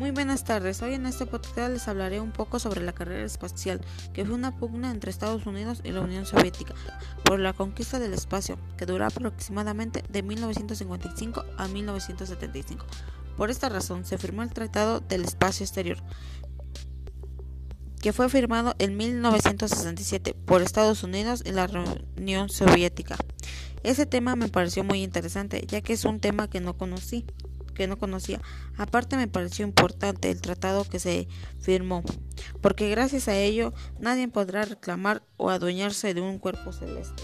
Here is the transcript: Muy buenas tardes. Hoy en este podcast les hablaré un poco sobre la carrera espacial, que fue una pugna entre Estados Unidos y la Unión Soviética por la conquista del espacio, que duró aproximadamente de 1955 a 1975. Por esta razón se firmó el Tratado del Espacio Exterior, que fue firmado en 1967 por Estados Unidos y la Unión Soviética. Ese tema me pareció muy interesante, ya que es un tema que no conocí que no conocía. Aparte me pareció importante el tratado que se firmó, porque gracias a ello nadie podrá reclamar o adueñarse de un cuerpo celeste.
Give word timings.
Muy 0.00 0.12
buenas 0.12 0.44
tardes. 0.44 0.80
Hoy 0.80 0.94
en 0.94 1.04
este 1.04 1.26
podcast 1.26 1.70
les 1.70 1.86
hablaré 1.86 2.20
un 2.20 2.32
poco 2.32 2.58
sobre 2.58 2.80
la 2.80 2.94
carrera 2.94 3.22
espacial, 3.22 3.82
que 4.14 4.24
fue 4.24 4.34
una 4.34 4.56
pugna 4.56 4.90
entre 4.90 5.10
Estados 5.10 5.44
Unidos 5.44 5.82
y 5.84 5.90
la 5.90 6.00
Unión 6.00 6.24
Soviética 6.24 6.74
por 7.22 7.38
la 7.38 7.52
conquista 7.52 7.98
del 7.98 8.14
espacio, 8.14 8.56
que 8.78 8.86
duró 8.86 9.04
aproximadamente 9.04 10.02
de 10.08 10.22
1955 10.22 11.44
a 11.58 11.68
1975. 11.68 12.86
Por 13.36 13.50
esta 13.50 13.68
razón 13.68 14.06
se 14.06 14.16
firmó 14.16 14.42
el 14.42 14.54
Tratado 14.54 15.00
del 15.00 15.22
Espacio 15.22 15.64
Exterior, 15.64 15.98
que 18.00 18.14
fue 18.14 18.30
firmado 18.30 18.74
en 18.78 18.96
1967 18.96 20.34
por 20.46 20.62
Estados 20.62 21.02
Unidos 21.02 21.42
y 21.44 21.52
la 21.52 21.68
Unión 22.16 22.48
Soviética. 22.48 23.18
Ese 23.82 24.06
tema 24.06 24.34
me 24.34 24.48
pareció 24.48 24.82
muy 24.82 25.02
interesante, 25.02 25.66
ya 25.66 25.82
que 25.82 25.92
es 25.92 26.06
un 26.06 26.20
tema 26.20 26.48
que 26.48 26.60
no 26.60 26.78
conocí 26.78 27.26
que 27.80 27.88
no 27.88 27.98
conocía. 27.98 28.42
Aparte 28.76 29.16
me 29.16 29.26
pareció 29.26 29.64
importante 29.64 30.30
el 30.30 30.42
tratado 30.42 30.84
que 30.84 30.98
se 30.98 31.28
firmó, 31.60 32.02
porque 32.60 32.90
gracias 32.90 33.26
a 33.26 33.38
ello 33.38 33.72
nadie 33.98 34.28
podrá 34.28 34.66
reclamar 34.66 35.22
o 35.38 35.48
adueñarse 35.48 36.12
de 36.12 36.20
un 36.20 36.38
cuerpo 36.38 36.72
celeste. 36.72 37.22